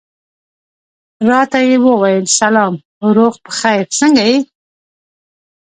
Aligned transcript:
راته 1.29 1.59
یې 1.67 1.77
وویل 1.85 2.25
سلام، 2.39 2.73
روغ 3.15 3.33
په 3.43 3.51
خیر، 3.59 3.83
څنګه 3.99 4.23
یې؟ 4.29 4.37